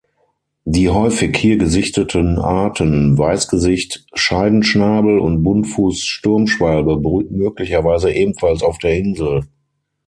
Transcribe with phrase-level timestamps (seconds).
[0.65, 9.43] Die häufig hier gesichteten Arten Weißgesicht-Scheidenschnabel und Buntfuß-Sturmschwalbe brüten möglicherweise ebenfalls auf der Insel.